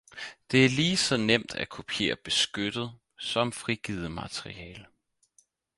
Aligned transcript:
Det 0.51 0.65
er 0.65 0.69
ligeså 0.69 1.17
nemt 1.17 1.55
at 1.55 1.69
kopiere 1.69 2.15
beskyttet 2.15 2.91
som 3.17 3.51
frigivet 3.51 4.11
materiale. 4.11 4.85